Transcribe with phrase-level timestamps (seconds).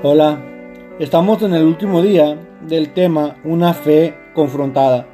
[0.00, 0.38] Hola,
[1.00, 5.08] estamos en el último día del tema Una fe confrontada.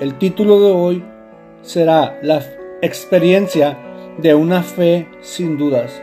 [0.00, 1.04] El título de hoy
[1.60, 2.42] será La
[2.80, 3.76] experiencia
[4.16, 6.02] de una fe sin dudas.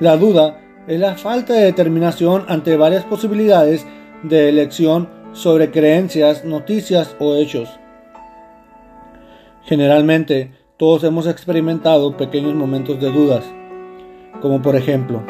[0.00, 3.86] La duda es la falta de determinación ante varias posibilidades
[4.22, 7.68] de elección sobre creencias, noticias o hechos.
[9.64, 13.44] Generalmente, todos hemos experimentado pequeños momentos de dudas,
[14.40, 15.22] como por ejemplo,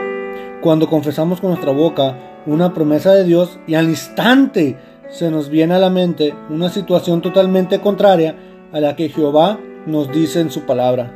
[0.61, 2.17] cuando confesamos con nuestra boca
[2.47, 4.77] una promesa de Dios y al instante
[5.09, 8.37] se nos viene a la mente una situación totalmente contraria
[8.73, 11.13] a la que Jehová nos dice en su palabra.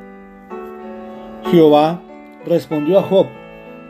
[1.50, 2.02] Jehová
[2.44, 3.26] respondió a Job,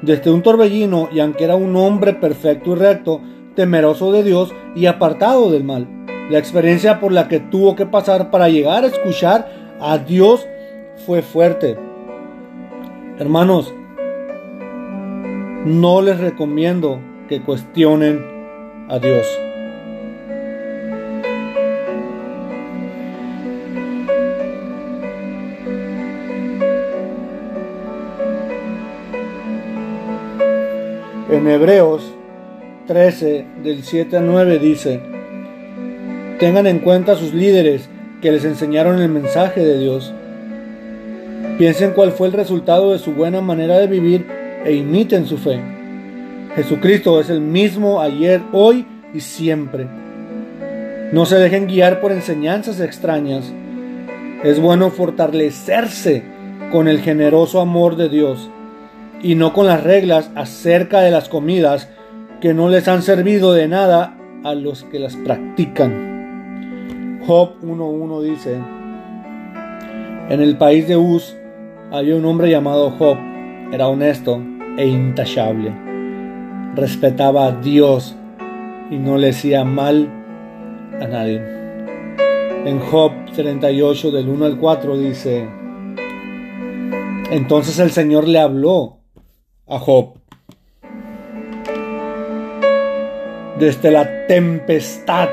[0.03, 3.21] desde un torbellino y aunque era un hombre perfecto y recto,
[3.55, 5.89] temeroso de Dios y apartado del mal.
[6.31, 10.47] La experiencia por la que tuvo que pasar para llegar a escuchar a Dios
[11.07, 11.79] fue fuerte.
[13.19, 13.73] Hermanos,
[15.65, 18.23] no les recomiendo que cuestionen
[18.89, 19.27] a Dios.
[31.31, 32.13] En Hebreos
[32.87, 35.01] 13, del 7 a 9 dice,
[36.39, 37.89] tengan en cuenta a sus líderes
[38.21, 40.13] que les enseñaron el mensaje de Dios.
[41.57, 45.61] Piensen cuál fue el resultado de su buena manera de vivir e imiten su fe.
[46.57, 49.87] Jesucristo es el mismo ayer, hoy y siempre.
[51.13, 53.53] No se dejen guiar por enseñanzas extrañas.
[54.43, 56.23] Es bueno fortalecerse
[56.73, 58.51] con el generoso amor de Dios
[59.23, 61.89] y no con las reglas acerca de las comidas
[62.41, 67.21] que no les han servido de nada a los que las practican.
[67.27, 68.59] Job 1.1 dice,
[70.29, 71.37] en el país de Uz
[71.91, 73.17] había un hombre llamado Job,
[73.73, 74.43] era honesto
[74.77, 75.73] e intachable.
[76.75, 78.17] Respetaba a Dios
[78.91, 80.09] y no le hacía mal
[81.01, 81.43] a nadie.
[82.65, 85.47] En Job 38 del 1 al 4 dice,
[87.31, 88.99] entonces el Señor le habló
[89.67, 90.15] a Job
[93.59, 95.29] desde la tempestad.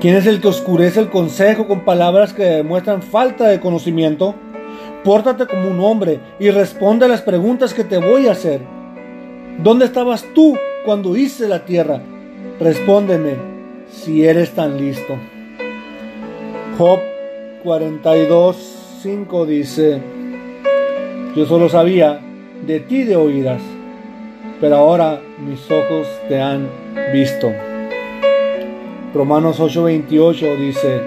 [0.00, 4.34] ¿Quién es el que oscurece el consejo con palabras que demuestran falta de conocimiento?
[5.04, 8.60] Pórtate como un hombre y responde a las preguntas que te voy a hacer.
[9.62, 12.02] ¿Dónde estabas tú cuando hice la tierra?
[12.58, 13.36] Respóndeme
[13.90, 15.16] si eres tan listo.
[16.76, 16.98] Job
[17.64, 20.02] 42.5 dice,
[21.34, 22.20] yo solo sabía
[22.66, 23.62] de ti de oídas,
[24.60, 26.68] pero ahora mis ojos te han
[27.10, 27.50] visto.
[29.14, 31.00] Romanos 8:28 dice,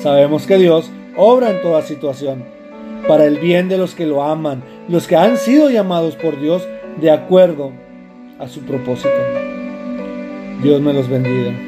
[0.00, 2.57] sabemos que Dios obra en toda situación
[3.06, 6.66] para el bien de los que lo aman, los que han sido llamados por Dios
[7.00, 7.72] de acuerdo
[8.38, 9.08] a su propósito.
[10.62, 11.67] Dios me los bendiga.